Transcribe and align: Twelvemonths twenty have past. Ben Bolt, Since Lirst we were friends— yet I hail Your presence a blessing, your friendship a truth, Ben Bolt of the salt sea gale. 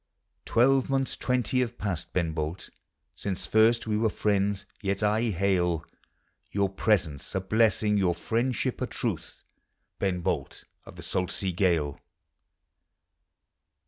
Twelvemonths 0.47 1.15
twenty 1.15 1.59
have 1.59 1.77
past. 1.77 2.11
Ben 2.11 2.31
Bolt, 2.31 2.71
Since 3.13 3.45
Lirst 3.53 3.85
we 3.85 3.97
were 3.99 4.09
friends— 4.09 4.65
yet 4.81 5.03
I 5.03 5.25
hail 5.25 5.85
Your 6.49 6.69
presence 6.69 7.35
a 7.35 7.39
blessing, 7.39 7.97
your 7.97 8.15
friendship 8.15 8.81
a 8.81 8.87
truth, 8.87 9.43
Ben 9.99 10.21
Bolt 10.21 10.63
of 10.87 10.95
the 10.95 11.03
salt 11.03 11.29
sea 11.29 11.51
gale. 11.51 11.99